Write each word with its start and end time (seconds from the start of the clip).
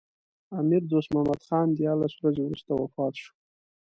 امیر 0.59 0.81
دوست 0.91 1.09
محمد 1.15 1.41
خان 1.47 1.67
دیارلس 1.77 2.13
ورځې 2.17 2.41
وروسته 2.43 2.71
وفات 2.73 3.13
شو. 3.21 3.31